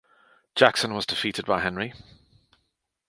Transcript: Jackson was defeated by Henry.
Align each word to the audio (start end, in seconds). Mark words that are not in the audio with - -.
Jackson 0.55 0.95
was 0.95 1.05
defeated 1.05 1.45
by 1.45 1.59
Henry. 1.61 1.93